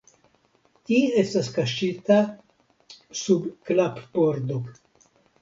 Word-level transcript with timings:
Ĝi 0.89 1.01
estas 1.23 1.49
kaŝita 1.57 2.17
sub 3.21 3.47
klappordo. 3.71 4.61